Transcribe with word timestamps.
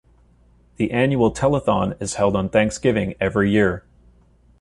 The 0.77 0.89
annual 0.89 1.31
telethon 1.31 1.95
is 2.01 2.15
held 2.15 2.35
on 2.35 2.49
Thanksgiving 2.49 3.13
every 3.21 3.51
year. 3.51 3.83